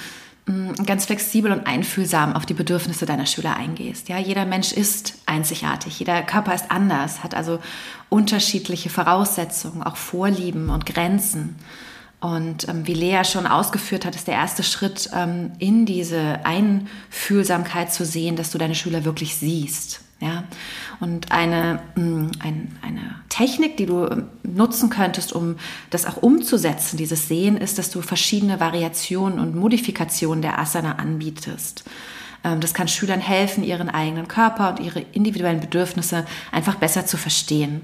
ganz 0.85 1.05
flexibel 1.05 1.51
und 1.51 1.67
einfühlsam 1.67 2.33
auf 2.33 2.45
die 2.45 2.53
Bedürfnisse 2.53 3.05
deiner 3.05 3.25
Schüler 3.25 3.57
eingehst. 3.57 4.07
Ja, 4.07 4.17
jeder 4.17 4.45
Mensch 4.45 4.71
ist 4.71 5.15
einzigartig, 5.25 5.99
jeder 5.99 6.21
Körper 6.23 6.55
ist 6.55 6.71
anders, 6.71 7.23
hat 7.23 7.35
also 7.35 7.59
unterschiedliche 8.09 8.89
Voraussetzungen, 8.89 9.83
auch 9.83 9.97
Vorlieben 9.97 10.69
und 10.69 10.85
Grenzen. 10.85 11.55
Und 12.19 12.67
ähm, 12.67 12.87
wie 12.87 12.93
Lea 12.93 13.23
schon 13.25 13.45
ausgeführt 13.45 14.05
hat, 14.05 14.15
ist 14.15 14.27
der 14.27 14.35
erste 14.35 14.63
Schritt 14.63 15.09
ähm, 15.13 15.51
in 15.59 15.85
diese 15.85 16.45
Einfühlsamkeit 16.45 17.93
zu 17.93 18.05
sehen, 18.05 18.37
dass 18.37 18.51
du 18.51 18.57
deine 18.57 18.73
Schüler 18.73 19.05
wirklich 19.05 19.35
siehst. 19.35 20.01
Ja? 20.19 20.45
Und 20.99 21.31
eine, 21.31 21.79
mm, 21.95 22.31
ein, 22.39 22.77
eine 22.81 23.15
Technik, 23.29 23.77
die 23.77 23.85
du 23.85 24.07
ähm, 24.07 24.27
nutzen 24.43 24.89
könntest, 24.89 25.33
um 25.33 25.57
das 25.89 26.05
auch 26.05 26.17
umzusetzen, 26.17 26.97
dieses 26.97 27.27
Sehen, 27.27 27.57
ist, 27.57 27.77
dass 27.77 27.91
du 27.91 28.01
verschiedene 28.01 28.59
Variationen 28.59 29.39
und 29.39 29.55
Modifikationen 29.55 30.41
der 30.41 30.59
Asana 30.59 30.93
anbietest. 30.93 31.83
Ähm, 32.43 32.59
das 32.59 32.73
kann 32.73 32.87
Schülern 32.87 33.19
helfen, 33.19 33.63
ihren 33.63 33.89
eigenen 33.89 34.27
Körper 34.27 34.71
und 34.71 34.79
ihre 34.79 35.01
individuellen 35.11 35.59
Bedürfnisse 35.59 36.25
einfach 36.51 36.75
besser 36.75 37.05
zu 37.05 37.17
verstehen. 37.17 37.81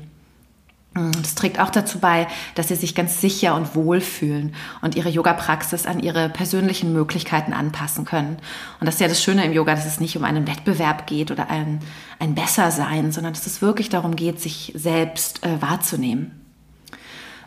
Das 0.93 1.33
trägt 1.33 1.59
auch 1.59 1.71
dazu 1.71 1.99
bei, 1.99 2.27
dass 2.53 2.67
sie 2.67 2.75
sich 2.75 2.93
ganz 2.93 3.19
sicher 3.19 3.55
und 3.55 3.73
wohl 3.73 3.99
fühlen 3.99 4.53
und 4.81 4.95
ihre 4.95 5.09
Yoga-Praxis 5.09 5.87
an 5.87 5.99
ihre 5.99 6.29
persönlichen 6.29 6.93
Möglichkeiten 6.93 7.53
anpassen 7.53 8.05
können. 8.05 8.37
Und 8.79 8.85
das 8.85 8.95
ist 8.95 9.01
ja 9.01 9.07
das 9.07 9.23
Schöne 9.23 9.43
im 9.43 9.53
Yoga, 9.53 9.73
dass 9.73 9.87
es 9.87 9.99
nicht 9.99 10.15
um 10.17 10.23
einen 10.23 10.47
Wettbewerb 10.47 11.07
geht 11.07 11.31
oder 11.31 11.49
ein, 11.49 11.79
ein 12.19 12.35
Bessersein, 12.35 13.11
sondern 13.11 13.33
dass 13.33 13.47
es 13.47 13.61
wirklich 13.61 13.89
darum 13.89 14.15
geht, 14.15 14.39
sich 14.39 14.71
selbst 14.75 15.43
äh, 15.43 15.59
wahrzunehmen. 15.61 16.39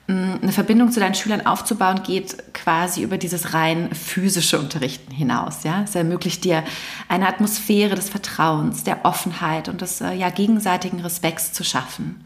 Eine 0.08 0.52
Verbindung 0.52 0.92
zu 0.92 1.00
deinen 1.00 1.16
Schülern 1.16 1.46
aufzubauen 1.46 2.04
geht 2.04 2.54
quasi 2.54 3.02
über 3.02 3.18
dieses 3.18 3.54
rein 3.54 3.92
physische 3.92 4.58
Unterrichten 4.58 5.12
hinaus. 5.12 5.64
Ja, 5.64 5.82
es 5.82 5.96
ermöglicht 5.96 6.44
dir 6.44 6.62
eine 7.08 7.26
Atmosphäre 7.26 7.96
des 7.96 8.08
Vertrauens, 8.08 8.84
der 8.84 9.04
Offenheit 9.04 9.68
und 9.68 9.80
des 9.80 10.00
äh, 10.00 10.12
ja 10.12 10.30
gegenseitigen 10.30 11.00
Respekts 11.00 11.52
zu 11.52 11.64
schaffen. 11.64 12.24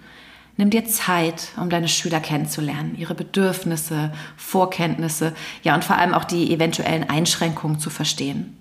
Nimm 0.61 0.69
dir 0.69 0.85
Zeit, 0.85 1.53
um 1.57 1.71
deine 1.71 1.89
Schüler 1.89 2.21
kennenzulernen, 2.21 2.95
ihre 2.99 3.15
Bedürfnisse, 3.15 4.13
Vorkenntnisse, 4.37 5.33
ja 5.63 5.75
und 5.75 5.85
vor 5.85 5.97
allem 5.97 6.13
auch 6.13 6.25
die 6.25 6.53
eventuellen 6.53 7.09
Einschränkungen 7.09 7.79
zu 7.79 7.89
verstehen. 7.89 8.59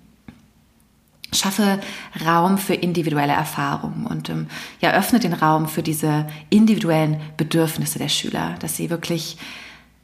Schaffe 1.30 1.78
Raum 2.24 2.56
für 2.56 2.72
individuelle 2.72 3.34
Erfahrungen 3.34 4.06
und 4.06 4.30
ähm, 4.30 4.46
ja, 4.80 4.92
öffne 4.92 5.20
den 5.20 5.34
Raum 5.34 5.68
für 5.68 5.82
diese 5.82 6.26
individuellen 6.48 7.20
Bedürfnisse 7.36 7.98
der 7.98 8.08
Schüler, 8.08 8.54
dass 8.60 8.78
sie 8.78 8.88
wirklich 8.88 9.36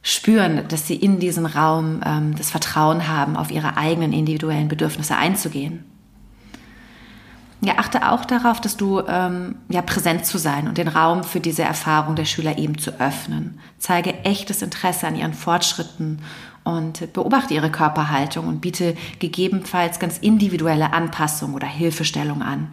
spüren, 0.03 0.67
dass 0.67 0.85
sie 0.85 0.97
in 0.97 1.19
diesem 1.19 1.47
Raum 1.47 2.01
ähm, 2.05 2.35
das 2.35 2.51
Vertrauen 2.51 3.07
haben, 3.07 3.35
auf 3.35 3.49
ihre 3.49 3.75
eigenen 3.75 4.13
individuellen 4.13 4.67
Bedürfnisse 4.67 5.17
einzugehen. 5.17 5.83
Ja, 7.59 7.75
achte 7.77 8.11
auch 8.11 8.23
darauf, 8.23 8.61
dass 8.61 8.77
du 8.77 9.01
ähm, 9.07 9.55
ja 9.67 9.81
präsent 9.81 10.25
zu 10.25 10.37
sein 10.37 10.67
und 10.67 10.77
den 10.77 10.87
Raum 10.87 11.23
für 11.23 11.39
diese 11.39 11.63
Erfahrung 11.63 12.15
der 12.15 12.25
Schüler 12.25 12.57
eben 12.59 12.77
zu 12.77 12.99
öffnen. 12.99 13.59
Zeige 13.79 14.13
echtes 14.23 14.61
Interesse 14.61 15.07
an 15.07 15.15
ihren 15.15 15.33
Fortschritten 15.33 16.19
und 16.63 17.11
beobachte 17.13 17.55
ihre 17.55 17.71
Körperhaltung 17.71 18.47
und 18.47 18.61
biete 18.61 18.95
gegebenenfalls 19.17 19.99
ganz 19.99 20.19
individuelle 20.19 20.93
Anpassung 20.93 21.55
oder 21.55 21.65
Hilfestellung 21.65 22.43
an. 22.43 22.67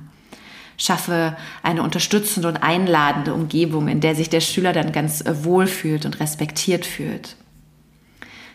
Schaffe 0.76 1.36
eine 1.62 1.82
unterstützende 1.82 2.48
und 2.48 2.58
einladende 2.58 3.32
Umgebung, 3.32 3.88
in 3.88 4.00
der 4.00 4.14
sich 4.14 4.28
der 4.28 4.40
Schüler 4.40 4.72
dann 4.72 4.92
ganz 4.92 5.24
wohl 5.44 5.66
fühlt 5.66 6.04
und 6.04 6.20
respektiert 6.20 6.84
fühlt. 6.84 7.36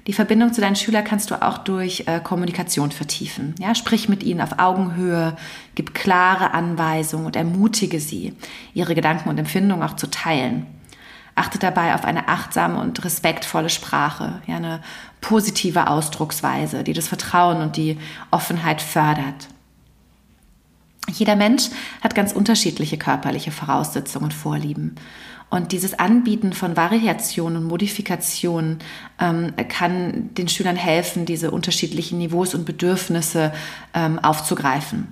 Die 0.07 0.13
Verbindung 0.13 0.53
zu 0.53 0.61
deinen 0.61 0.75
Schülern 0.75 1.03
kannst 1.03 1.29
du 1.29 1.41
auch 1.41 1.59
durch 1.59 2.05
äh, 2.07 2.19
Kommunikation 2.19 2.91
vertiefen. 2.91 3.55
Ja, 3.59 3.75
sprich 3.75 4.09
mit 4.09 4.23
ihnen 4.23 4.41
auf 4.41 4.57
Augenhöhe, 4.57 5.35
gib 5.75 5.93
klare 5.93 6.53
Anweisungen 6.53 7.25
und 7.25 7.35
ermutige 7.35 7.99
sie, 7.99 8.33
ihre 8.73 8.95
Gedanken 8.95 9.29
und 9.29 9.37
Empfindungen 9.37 9.87
auch 9.87 9.95
zu 9.95 10.09
teilen. 10.09 10.65
Achte 11.35 11.59
dabei 11.59 11.93
auf 11.95 12.05
eine 12.05 12.27
achtsame 12.27 12.79
und 12.81 13.03
respektvolle 13.05 13.69
Sprache, 13.69 14.41
ja, 14.47 14.57
eine 14.57 14.81
positive 15.21 15.87
Ausdrucksweise, 15.87 16.83
die 16.83 16.93
das 16.93 17.07
Vertrauen 17.07 17.61
und 17.61 17.77
die 17.77 17.97
Offenheit 18.31 18.81
fördert. 18.81 19.47
Jeder 21.11 21.35
Mensch 21.35 21.69
hat 22.01 22.15
ganz 22.15 22.31
unterschiedliche 22.31 22.97
körperliche 22.97 23.51
Voraussetzungen 23.51 24.25
und 24.25 24.33
Vorlieben. 24.33 24.95
Und 25.49 25.71
dieses 25.71 25.97
Anbieten 25.97 26.53
von 26.53 26.77
Variationen 26.77 27.57
und 27.57 27.67
Modifikationen 27.67 28.79
ähm, 29.19 29.53
kann 29.67 30.33
den 30.35 30.47
Schülern 30.47 30.75
helfen, 30.75 31.25
diese 31.25 31.49
unterschiedlichen 31.49 32.19
Niveaus 32.19 32.53
und 32.53 32.65
Bedürfnisse 32.65 33.51
ähm, 33.95 34.19
aufzugreifen. 34.19 35.07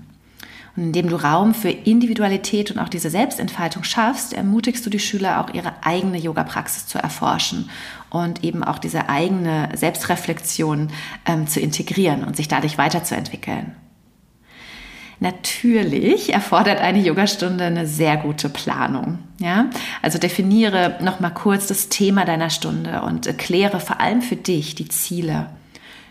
Und 0.76 0.84
indem 0.84 1.10
du 1.10 1.16
Raum 1.16 1.56
für 1.56 1.72
Individualität 1.72 2.70
und 2.70 2.78
auch 2.78 2.90
diese 2.90 3.10
Selbstentfaltung 3.10 3.84
schaffst, 3.84 4.34
ermutigst 4.34 4.86
du 4.86 4.92
die 4.92 5.00
Schüler 5.00 5.42
auch 5.42 5.52
ihre 5.56 5.74
eigene 5.84 6.20
Yoga-Praxis 6.20 6.86
zu 6.86 7.00
erforschen 7.00 7.72
und 8.12 8.44
eben 8.44 8.64
auch 8.64 8.78
diese 8.78 9.10
eigene 9.10 9.70
Selbstreflexion 9.74 10.90
ähm, 11.26 11.48
zu 11.48 11.60
integrieren 11.60 12.24
und 12.24 12.36
sich 12.38 12.48
dadurch 12.48 12.78
weiterzuentwickeln. 12.78 13.76
Natürlich 15.20 16.32
erfordert 16.34 16.80
eine 16.80 17.00
Yogastunde 17.00 17.64
eine 17.64 17.88
sehr 17.88 18.18
gute 18.18 18.50
Planung. 18.50 19.20
Ja, 19.40 19.70
also 20.02 20.20
definiere 20.20 20.98
noch 21.02 21.20
mal 21.20 21.32
kurz 21.32 21.68
das 21.68 21.90
Thema 21.90 22.24
deiner 22.24 22.50
Stunde 22.50 23.02
und 23.02 23.26
erkläre 23.26 23.80
vor 23.80 24.00
allem 24.00 24.22
für 24.22 24.36
dich 24.36 24.76
die 24.76 24.90
Ziele. 24.90 25.50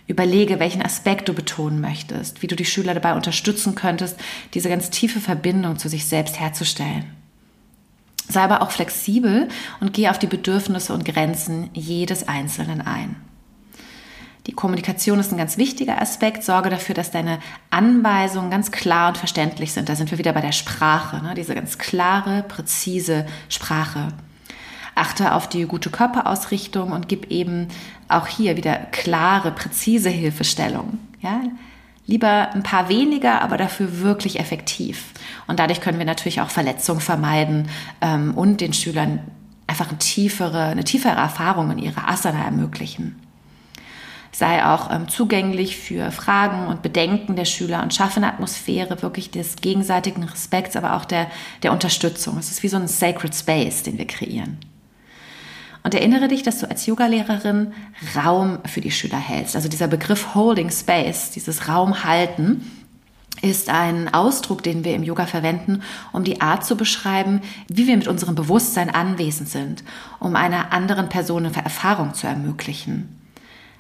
Überlege, 0.09 0.61
welchen 0.61 0.83
Aspekt 0.83 1.29
du 1.29 1.35
betonen 1.35 1.81
möchtest, 1.81 2.43
wie 2.43 2.47
du 2.47 2.55
die 2.55 2.65
Schüler 2.65 2.95
dabei 2.95 3.15
unterstützen 3.15 3.75
könntest, 3.75 4.19
diese 4.55 4.69
ganz 4.69 4.91
tiefe 4.91 5.21
Verbindung 5.21 5.79
zu 5.79 5.89
sich 5.89 6.07
selbst 6.07 6.39
herzustellen. 6.39 7.05
Sei 8.29 8.41
aber 8.41 8.63
auch 8.63 8.71
flexibel 8.71 9.49
und 9.81 9.93
gehe 9.93 10.11
auf 10.11 10.19
die 10.19 10.27
Bedürfnisse 10.27 10.93
und 10.93 11.05
Grenzen 11.05 11.71
jedes 11.75 12.27
Einzelnen 12.27 12.81
ein. 12.81 13.17
Die 14.47 14.53
Kommunikation 14.53 15.19
ist 15.19 15.33
ein 15.33 15.39
ganz 15.39 15.59
wichtiger 15.59 16.01
Aspekt. 16.01 16.45
Sorge 16.45 16.71
dafür, 16.71 16.95
dass 16.95 17.11
deine 17.11 17.41
Anweisungen 17.71 18.51
ganz 18.51 18.71
klar 18.71 19.09
und 19.09 19.19
verständlich 19.19 19.73
sind. 19.73 19.89
Da 19.89 19.97
sind 19.97 20.11
wir 20.13 20.19
wieder 20.19 20.33
bei 20.33 20.41
der 20.41 20.53
Sprache, 20.53 21.23
ne? 21.23 21.35
diese 21.35 21.55
ganz 21.55 21.79
klare, 21.79 22.45
präzise 22.45 23.27
Sprache. 23.49 24.09
Achte 24.95 25.35
auf 25.35 25.49
die 25.49 25.65
gute 25.65 25.91
Körperausrichtung 25.91 26.93
und 26.93 27.09
gib 27.09 27.31
eben 27.31 27.69
auch 28.09 28.29
hier 28.29 28.57
wieder 28.57 28.77
klare, 28.77 29.51
präzise 29.51 30.11
Hilfestellung. 30.11 30.99
Ja? 31.21 31.41
Lieber 32.07 32.53
ein 32.53 32.63
paar 32.63 32.89
weniger, 32.89 33.43
aber 33.43 33.57
dafür 33.57 33.99
wirklich 34.01 34.39
effektiv. 34.39 35.07
Und 35.49 35.59
dadurch 35.59 35.81
können 35.81 35.99
wir 35.99 36.07
natürlich 36.07 36.41
auch 36.41 36.51
Verletzungen 36.51 37.01
vermeiden 37.01 37.69
ähm, 38.01 38.33
und 38.35 38.61
den 38.61 38.73
Schülern 38.73 39.19
einfach 39.67 39.89
eine 39.89 39.99
tiefere, 39.99 40.67
eine 40.67 40.85
tiefere 40.85 41.17
Erfahrung 41.17 41.73
in 41.73 41.79
ihrer 41.79 42.09
Asana 42.09 42.45
ermöglichen 42.45 43.26
sei 44.39 44.67
auch 44.67 44.91
ähm, 44.91 45.09
zugänglich 45.09 45.79
für 45.79 46.11
Fragen 46.11 46.67
und 46.67 46.83
Bedenken 46.83 47.37
der 47.37 47.47
Schüler 47.47 47.83
und 47.83 47.95
schaffe 47.95 48.19
eine 48.19 48.29
Atmosphäre 48.29 49.01
wirklich 49.01 49.31
des 49.31 49.57
gegenseitigen 49.57 50.25
Respekts, 50.25 50.77
aber 50.77 50.97
auch 50.97 51.07
der, 51.07 51.29
der 51.63 51.73
Unterstützung. 51.73 52.37
Es 52.39 52.51
ist 52.51 52.63
wie 52.63 52.69
so 52.69 52.77
ein 52.77 52.87
Sacred 52.87 53.35
Space, 53.35 53.83
den 53.83 53.97
wir 53.97 54.07
kreieren. 54.07 54.59
Und 55.83 55.95
erinnere 55.95 56.29
dich, 56.29 56.43
dass 56.43 56.59
du 56.59 56.69
als 56.69 56.85
Yogalehrerin 56.85 57.73
Raum 58.15 58.59
für 58.67 58.83
die 58.83 58.91
Schüler 58.91 59.19
hältst. 59.19 59.57
Also 59.57 59.69
dieser 59.69 59.89
Begriff 59.89 60.35
Holding 60.35 60.71
Space, 60.71 61.31
dieses 61.31 61.69
Raum 61.69 62.05
halten, 62.05 62.71
ist 63.41 63.71
ein 63.71 64.13
Ausdruck, 64.13 64.63
den 64.63 64.85
wir 64.85 64.95
im 64.95 65.03
Yoga 65.03 65.25
verwenden, 65.25 65.83
um 66.13 66.25
die 66.25 66.43
Art 66.43 66.67
zu 66.67 66.77
beschreiben, 66.77 67.41
wie 67.69 67.87
wir 67.87 67.97
mit 67.97 68.09
unserem 68.09 68.35
Bewusstsein 68.35 68.91
anwesend 68.91 69.49
sind, 69.49 69.85
um 70.19 70.37
einer 70.37 70.73
anderen 70.73 71.09
Person 71.09 71.47
eine 71.47 71.57
Erfahrung 71.57 72.13
zu 72.13 72.27
ermöglichen. 72.27 73.26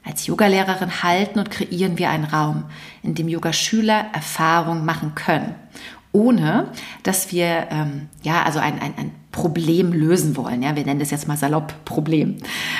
Als 0.06 0.26
Yogalehrerin 0.26 1.02
halten 1.02 1.40
und 1.40 1.50
kreieren 1.50 1.98
wir 1.98 2.10
einen 2.10 2.24
Raum, 2.24 2.64
in 3.02 3.16
dem 3.16 3.28
Yogaschüler 3.28 4.06
Erfahrung 4.12 4.84
machen 4.84 5.16
können, 5.16 5.56
ohne 6.12 6.68
dass 7.02 7.32
wir 7.32 7.66
ähm, 7.70 8.08
ja 8.22 8.44
also 8.44 8.60
ein, 8.60 8.80
ein, 8.80 8.94
ein 8.96 9.10
Problem 9.32 9.92
lösen 9.92 10.36
wollen. 10.36 10.62
Ja, 10.62 10.76
wir 10.76 10.84
nennen 10.84 11.00
das 11.00 11.10
jetzt 11.10 11.26
mal 11.26 11.36
salopp 11.36 11.84
Problem. 11.84 12.36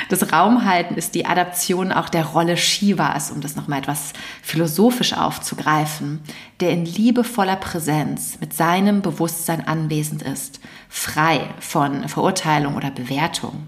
Das 0.08 0.32
Raumhalten 0.32 0.96
ist 0.96 1.16
die 1.16 1.26
Adaption 1.26 1.90
auch 1.92 2.08
der 2.08 2.24
Rolle 2.24 2.56
Shivas, 2.56 3.32
um 3.32 3.40
das 3.40 3.56
nochmal 3.56 3.80
etwas 3.80 4.12
philosophisch 4.40 5.12
aufzugreifen, 5.12 6.20
der 6.60 6.70
in 6.70 6.86
liebevoller 6.86 7.56
Präsenz 7.56 8.38
mit 8.40 8.54
seinem 8.54 9.02
Bewusstsein 9.02 9.66
anwesend 9.66 10.22
ist, 10.22 10.60
frei 10.88 11.40
von 11.58 12.08
Verurteilung 12.08 12.76
oder 12.76 12.90
Bewertung. 12.90 13.66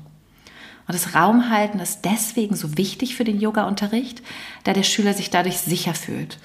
Und 0.88 0.94
das 0.94 1.14
Raumhalten 1.14 1.80
ist 1.80 2.00
deswegen 2.06 2.56
so 2.56 2.78
wichtig 2.78 3.14
für 3.14 3.24
den 3.24 3.38
Yoga-Unterricht, 3.38 4.22
da 4.64 4.72
der 4.72 4.82
Schüler 4.82 5.12
sich 5.12 5.28
dadurch 5.28 5.58
sicher 5.58 5.92
fühlt. 5.94 6.38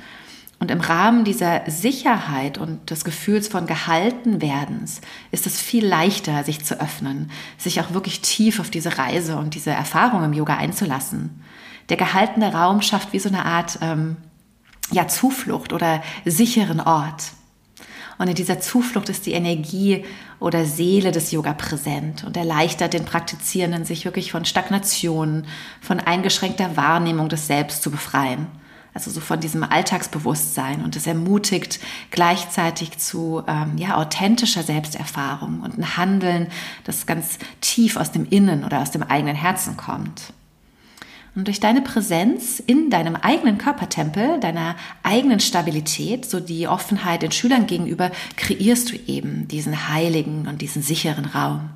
Und 0.60 0.70
im 0.70 0.82
Rahmen 0.82 1.24
dieser 1.24 1.62
Sicherheit 1.68 2.58
und 2.58 2.90
des 2.90 3.04
Gefühls 3.06 3.48
von 3.48 3.68
Gehaltenwerdens 3.68 5.02
ist 5.32 5.48
es 5.48 5.60
viel 5.60 5.86
leichter, 5.86 6.44
sich 6.44 6.64
zu 6.64 6.80
öffnen, 6.80 7.32
sich 7.58 7.82
auch 7.82 7.94
wirklich 7.94 8.22
tief 8.22 8.60
auf 8.60 8.70
diese 8.70 8.98
Reise 8.98 9.38
und 9.38 9.56
diese 9.56 9.72
Erfahrung 9.72 10.24
im 10.24 10.34
Yoga 10.34 10.58
einzulassen. 10.58 11.42
Der 11.90 11.98
gehaltene 11.98 12.54
Raum 12.54 12.82
schafft 12.82 13.14
wie 13.14 13.20
so 13.20 13.30
eine 13.30 13.46
Art 13.46 13.80
ähm, 13.82 14.18
ja, 14.92 15.08
Zuflucht 15.08 15.74
oder 15.74 16.02
sicheren 16.26 16.80
Ort. 16.80 17.32
Und 18.18 18.28
in 18.28 18.36
dieser 18.36 18.60
Zuflucht 18.60 19.10
ist 19.10 19.26
die 19.26 19.34
Energie 19.34 20.06
oder 20.44 20.66
Seele 20.66 21.14
des 21.14 21.32
Yoga 21.32 21.54
präsent 21.54 22.26
und 22.26 22.36
erleichtert 22.36 22.92
den 22.94 23.06
Praktizierenden, 23.06 23.86
sich 23.86 24.04
wirklich 24.04 24.30
von 24.34 24.44
Stagnation, 24.44 25.46
von 25.80 26.02
eingeschränkter 26.02 26.76
Wahrnehmung 26.76 27.30
des 27.30 27.48
Selbst 27.48 27.82
zu 27.82 27.90
befreien. 27.90 28.48
Also 28.94 29.10
so 29.10 29.22
von 29.22 29.40
diesem 29.40 29.64
Alltagsbewusstsein 29.64 30.84
und 30.84 30.98
es 30.98 31.08
ermutigt 31.08 31.80
gleichzeitig 32.12 32.98
zu 32.98 33.42
ähm, 33.48 33.78
ja, 33.78 33.96
authentischer 33.96 34.64
Selbsterfahrung 34.64 35.62
und 35.62 35.78
ein 35.78 35.96
Handeln, 35.96 36.48
das 36.84 37.06
ganz 37.06 37.40
tief 37.62 37.96
aus 37.96 38.12
dem 38.12 38.28
Innen 38.30 38.66
oder 38.66 38.82
aus 38.82 38.92
dem 38.92 39.02
eigenen 39.02 39.38
Herzen 39.38 39.78
kommt. 39.78 40.34
Und 41.36 41.48
durch 41.48 41.60
deine 41.60 41.82
Präsenz 41.82 42.60
in 42.60 42.92
deinem 42.92 43.16
eigenen 43.16 43.58
Körpertempel, 43.58 44.40
deiner 44.40 44.76
eigenen 45.02 45.40
Stabilität, 45.40 46.30
so 46.30 46.40
die 46.40 46.68
Offenheit 46.68 47.24
den 47.24 47.32
Schülern 47.32 47.66
gegenüber, 47.66 48.12
kreierst 48.38 48.92
du 48.92 48.96
eben 49.08 49.48
diesen 49.48 49.90
heiligen 49.90 50.48
und 50.48 50.62
diesen 50.62 50.84
sicheren 50.84 51.26
Raum. 51.26 51.70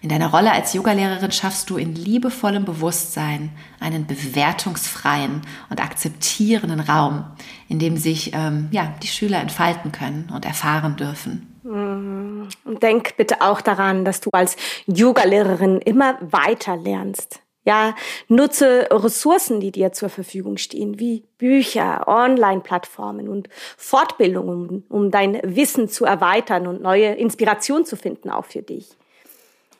In 0.00 0.08
deiner 0.08 0.28
Rolle 0.28 0.52
als 0.52 0.74
Yogalehrerin 0.74 1.32
schaffst 1.32 1.70
du 1.70 1.76
in 1.76 1.94
liebevollem 1.94 2.64
Bewusstsein 2.64 3.50
einen 3.80 4.06
bewertungsfreien 4.06 5.42
und 5.70 5.82
akzeptierenden 5.82 6.80
Raum, 6.80 7.24
in 7.68 7.78
dem 7.78 7.96
sich 7.96 8.32
ähm, 8.32 8.68
ja, 8.70 8.94
die 9.02 9.08
Schüler 9.08 9.40
entfalten 9.40 9.90
können 9.90 10.30
und 10.32 10.44
erfahren 10.44 10.96
dürfen. 10.96 11.54
Und 11.64 12.82
denk 12.82 13.16
bitte 13.16 13.42
auch 13.42 13.60
daran, 13.60 14.04
dass 14.04 14.20
du 14.20 14.30
als 14.32 14.56
Yogalehrerin 14.86 15.78
immer 15.78 16.16
weiter 16.20 16.76
lernst. 16.76 17.40
Ja, 17.64 17.94
nutze 18.28 18.88
Ressourcen, 18.90 19.60
die 19.60 19.72
dir 19.72 19.92
zur 19.92 20.08
Verfügung 20.08 20.56
stehen, 20.56 20.98
wie 20.98 21.24
Bücher, 21.36 22.08
Online-Plattformen 22.08 23.28
und 23.28 23.48
Fortbildungen, 23.76 24.84
um 24.88 25.10
dein 25.10 25.40
Wissen 25.42 25.88
zu 25.88 26.04
erweitern 26.04 26.66
und 26.66 26.80
neue 26.80 27.14
Inspiration 27.14 27.84
zu 27.84 27.96
finden, 27.96 28.30
auch 28.30 28.46
für 28.46 28.62
dich. 28.62 28.88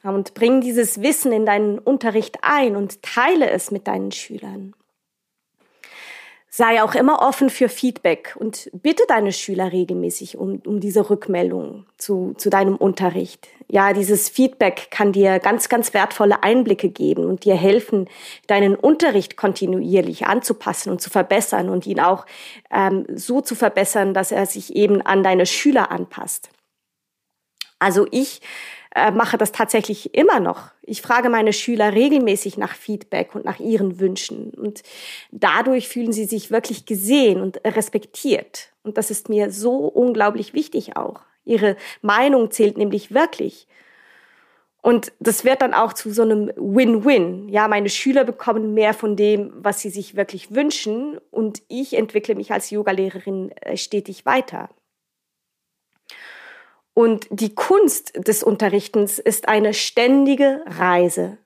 Und 0.02 0.34
bring 0.34 0.60
dieses 0.60 1.02
Wissen 1.02 1.32
in 1.32 1.46
deinen 1.46 1.78
Unterricht 1.78 2.38
ein 2.42 2.76
und 2.76 3.02
teile 3.02 3.50
es 3.50 3.70
mit 3.70 3.86
deinen 3.86 4.12
Schülern. 4.12 4.74
Sei 6.58 6.82
auch 6.82 6.96
immer 6.96 7.22
offen 7.22 7.50
für 7.50 7.68
Feedback 7.68 8.34
und 8.36 8.68
bitte 8.72 9.04
deine 9.06 9.30
Schüler 9.30 9.70
regelmäßig 9.70 10.38
um, 10.38 10.60
um 10.66 10.80
diese 10.80 11.08
Rückmeldung 11.08 11.86
zu, 11.98 12.34
zu 12.36 12.50
deinem 12.50 12.74
Unterricht. 12.74 13.46
Ja, 13.68 13.92
dieses 13.92 14.28
Feedback 14.28 14.88
kann 14.90 15.12
dir 15.12 15.38
ganz, 15.38 15.68
ganz 15.68 15.94
wertvolle 15.94 16.42
Einblicke 16.42 16.88
geben 16.88 17.26
und 17.26 17.44
dir 17.44 17.54
helfen, 17.54 18.08
deinen 18.48 18.74
Unterricht 18.74 19.36
kontinuierlich 19.36 20.26
anzupassen 20.26 20.90
und 20.90 21.00
zu 21.00 21.10
verbessern 21.10 21.68
und 21.68 21.86
ihn 21.86 22.00
auch 22.00 22.26
ähm, 22.72 23.06
so 23.14 23.40
zu 23.40 23.54
verbessern, 23.54 24.12
dass 24.12 24.32
er 24.32 24.46
sich 24.46 24.74
eben 24.74 25.00
an 25.00 25.22
deine 25.22 25.46
Schüler 25.46 25.92
anpasst. 25.92 26.50
Also 27.78 28.08
ich 28.10 28.40
äh, 28.98 29.10
mache 29.10 29.38
das 29.38 29.52
tatsächlich 29.52 30.14
immer 30.14 30.40
noch. 30.40 30.70
Ich 30.82 31.02
frage 31.02 31.30
meine 31.30 31.52
Schüler 31.52 31.92
regelmäßig 31.92 32.58
nach 32.58 32.74
Feedback 32.74 33.34
und 33.34 33.44
nach 33.44 33.60
ihren 33.60 34.00
Wünschen. 34.00 34.50
Und 34.50 34.82
dadurch 35.30 35.88
fühlen 35.88 36.12
sie 36.12 36.24
sich 36.24 36.50
wirklich 36.50 36.86
gesehen 36.86 37.40
und 37.40 37.60
respektiert. 37.64 38.72
Und 38.82 38.98
das 38.98 39.10
ist 39.10 39.28
mir 39.28 39.50
so 39.50 39.86
unglaublich 39.86 40.54
wichtig 40.54 40.96
auch. 40.96 41.20
Ihre 41.44 41.76
Meinung 42.02 42.50
zählt 42.50 42.76
nämlich 42.76 43.14
wirklich. 43.14 43.66
Und 44.80 45.12
das 45.18 45.44
wird 45.44 45.62
dann 45.62 45.74
auch 45.74 45.92
zu 45.92 46.10
so 46.12 46.22
einem 46.22 46.52
Win-Win. 46.56 47.48
Ja, 47.48 47.68
meine 47.68 47.88
Schüler 47.88 48.24
bekommen 48.24 48.74
mehr 48.74 48.94
von 48.94 49.16
dem, 49.16 49.52
was 49.54 49.80
sie 49.80 49.90
sich 49.90 50.14
wirklich 50.14 50.54
wünschen 50.54 51.18
und 51.30 51.62
ich 51.68 51.94
entwickle 51.94 52.34
mich 52.34 52.52
als 52.52 52.70
Yogalehrerin 52.70 53.50
äh, 53.60 53.76
stetig 53.76 54.24
weiter. 54.24 54.70
Und 56.98 57.28
die 57.30 57.54
Kunst 57.54 58.26
des 58.26 58.42
Unterrichtens 58.42 59.20
ist 59.20 59.46
eine 59.46 59.72
ständige 59.72 60.64
Reise. 60.66 61.38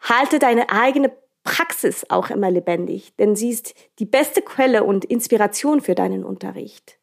Halte 0.00 0.38
deine 0.38 0.68
eigene 0.68 1.10
Praxis 1.44 2.04
auch 2.10 2.28
immer 2.28 2.50
lebendig, 2.50 3.16
denn 3.16 3.36
sie 3.36 3.48
ist 3.48 3.72
die 4.00 4.04
beste 4.04 4.42
Quelle 4.42 4.84
und 4.84 5.06
Inspiration 5.06 5.80
für 5.80 5.94
deinen 5.94 6.26
Unterricht. 6.26 6.98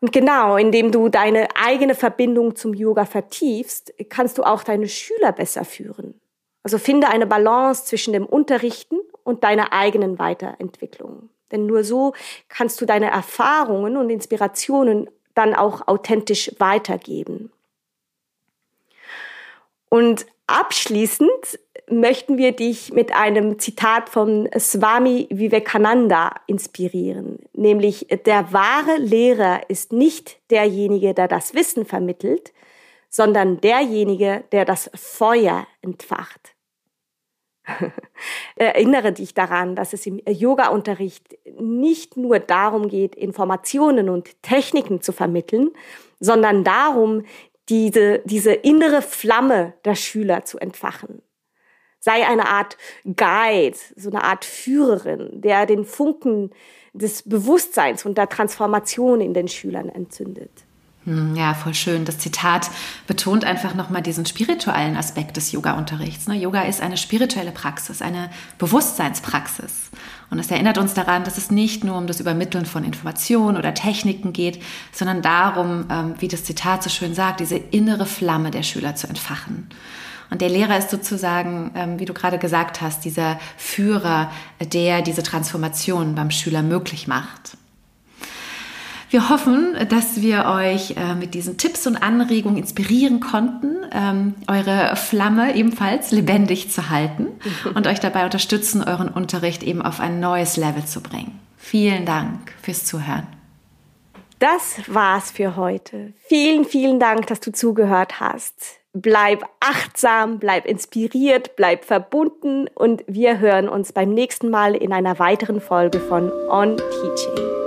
Und 0.00 0.10
genau, 0.10 0.56
indem 0.56 0.90
du 0.90 1.10
deine 1.10 1.48
eigene 1.54 1.94
Verbindung 1.94 2.56
zum 2.56 2.72
Yoga 2.72 3.04
vertiefst, 3.04 3.92
kannst 4.08 4.38
du 4.38 4.44
auch 4.44 4.64
deine 4.64 4.88
Schüler 4.88 5.32
besser 5.32 5.66
führen. 5.66 6.18
Also 6.62 6.78
finde 6.78 7.08
eine 7.08 7.26
Balance 7.26 7.84
zwischen 7.84 8.14
dem 8.14 8.24
Unterrichten 8.24 9.00
und 9.22 9.44
deiner 9.44 9.74
eigenen 9.74 10.18
Weiterentwicklung. 10.18 11.28
Denn 11.50 11.66
nur 11.66 11.84
so 11.84 12.14
kannst 12.48 12.80
du 12.80 12.86
deine 12.86 13.10
Erfahrungen 13.10 13.98
und 13.98 14.08
Inspirationen 14.08 15.10
dann 15.34 15.54
auch 15.54 15.86
authentisch 15.88 16.50
weitergeben. 16.58 17.52
Und 19.88 20.26
abschließend 20.46 21.58
möchten 21.90 22.38
wir 22.38 22.52
dich 22.52 22.92
mit 22.92 23.14
einem 23.14 23.58
Zitat 23.58 24.08
von 24.08 24.48
Swami 24.58 25.28
Vivekananda 25.30 26.34
inspirieren, 26.46 27.38
nämlich 27.52 28.06
der 28.26 28.52
wahre 28.52 28.96
Lehrer 28.96 29.68
ist 29.68 29.92
nicht 29.92 30.38
derjenige, 30.50 31.12
der 31.14 31.28
das 31.28 31.54
Wissen 31.54 31.84
vermittelt, 31.84 32.52
sondern 33.10 33.60
derjenige, 33.60 34.44
der 34.52 34.64
das 34.64 34.90
Feuer 34.94 35.66
entfacht. 35.82 36.51
Erinnere 38.56 39.12
dich 39.12 39.34
daran, 39.34 39.76
dass 39.76 39.92
es 39.92 40.06
im 40.06 40.20
Yoga-Unterricht 40.26 41.38
nicht 41.58 42.16
nur 42.16 42.38
darum 42.38 42.88
geht, 42.88 43.14
Informationen 43.14 44.08
und 44.08 44.42
Techniken 44.42 45.00
zu 45.00 45.12
vermitteln, 45.12 45.70
sondern 46.18 46.64
darum, 46.64 47.24
diese, 47.68 48.20
diese 48.24 48.52
innere 48.52 49.02
Flamme 49.02 49.74
der 49.84 49.94
Schüler 49.94 50.44
zu 50.44 50.58
entfachen. 50.58 51.22
Sei 52.00 52.26
eine 52.26 52.48
Art 52.48 52.76
Guide, 53.04 53.76
so 53.94 54.10
eine 54.10 54.24
Art 54.24 54.44
Führerin, 54.44 55.40
der 55.40 55.66
den 55.66 55.84
Funken 55.84 56.50
des 56.92 57.22
Bewusstseins 57.22 58.04
und 58.04 58.18
der 58.18 58.28
Transformation 58.28 59.20
in 59.20 59.34
den 59.34 59.46
Schülern 59.46 59.88
entzündet. 59.88 60.50
Hm, 61.04 61.34
ja, 61.34 61.54
voll 61.54 61.74
schön. 61.74 62.04
Das 62.04 62.18
Zitat 62.18 62.70
betont 63.06 63.44
einfach 63.44 63.74
nochmal 63.74 64.02
diesen 64.02 64.24
spirituellen 64.24 64.96
Aspekt 64.96 65.36
des 65.36 65.50
Yoga-Unterrichts. 65.50 66.28
Ne? 66.28 66.36
Yoga 66.36 66.62
ist 66.62 66.80
eine 66.80 66.96
spirituelle 66.96 67.50
Praxis, 67.50 68.02
eine 68.02 68.30
Bewusstseinspraxis. 68.58 69.90
Und 70.30 70.38
es 70.38 70.50
erinnert 70.50 70.78
uns 70.78 70.94
daran, 70.94 71.24
dass 71.24 71.38
es 71.38 71.50
nicht 71.50 71.82
nur 71.82 71.98
um 71.98 72.06
das 72.06 72.20
Übermitteln 72.20 72.66
von 72.66 72.84
Informationen 72.84 73.56
oder 73.56 73.74
Techniken 73.74 74.32
geht, 74.32 74.62
sondern 74.92 75.22
darum, 75.22 75.86
ähm, 75.90 76.14
wie 76.20 76.28
das 76.28 76.44
Zitat 76.44 76.84
so 76.84 76.90
schön 76.90 77.14
sagt, 77.14 77.40
diese 77.40 77.56
innere 77.56 78.06
Flamme 78.06 78.52
der 78.52 78.62
Schüler 78.62 78.94
zu 78.94 79.08
entfachen. 79.08 79.68
Und 80.30 80.40
der 80.40 80.48
Lehrer 80.48 80.78
ist 80.78 80.90
sozusagen, 80.90 81.72
ähm, 81.74 81.98
wie 81.98 82.06
du 82.06 82.14
gerade 82.14 82.38
gesagt 82.38 82.80
hast, 82.80 83.04
dieser 83.04 83.38
Führer, 83.58 84.30
der 84.72 85.02
diese 85.02 85.22
Transformation 85.22 86.14
beim 86.14 86.30
Schüler 86.30 86.62
möglich 86.62 87.06
macht. 87.06 87.58
Wir 89.12 89.28
hoffen, 89.28 89.76
dass 89.90 90.22
wir 90.22 90.46
euch 90.46 90.96
äh, 90.96 91.14
mit 91.14 91.34
diesen 91.34 91.58
Tipps 91.58 91.86
und 91.86 91.96
Anregungen 91.96 92.56
inspirieren 92.56 93.20
konnten, 93.20 93.76
ähm, 93.92 94.34
eure 94.48 94.96
Flamme 94.96 95.54
ebenfalls 95.54 96.12
lebendig 96.12 96.70
zu 96.70 96.88
halten 96.88 97.26
und 97.74 97.86
euch 97.86 98.00
dabei 98.00 98.24
unterstützen, 98.24 98.82
euren 98.82 99.08
Unterricht 99.08 99.64
eben 99.64 99.82
auf 99.82 100.00
ein 100.00 100.18
neues 100.18 100.56
Level 100.56 100.86
zu 100.86 101.02
bringen. 101.02 101.38
Vielen 101.58 102.06
Dank 102.06 102.54
fürs 102.62 102.86
Zuhören. 102.86 103.26
Das 104.38 104.80
war's 104.86 105.30
für 105.30 105.56
heute. 105.56 106.14
Vielen, 106.26 106.64
vielen 106.64 106.98
Dank, 106.98 107.26
dass 107.26 107.40
du 107.40 107.52
zugehört 107.52 108.18
hast. 108.18 108.54
Bleib 108.94 109.44
achtsam, 109.60 110.38
bleib 110.38 110.64
inspiriert, 110.64 111.54
bleib 111.56 111.84
verbunden 111.84 112.66
und 112.74 113.04
wir 113.06 113.40
hören 113.40 113.68
uns 113.68 113.92
beim 113.92 114.14
nächsten 114.14 114.48
Mal 114.48 114.74
in 114.74 114.90
einer 114.90 115.18
weiteren 115.18 115.60
Folge 115.60 116.00
von 116.00 116.32
On 116.48 116.78
Teaching. 116.78 117.61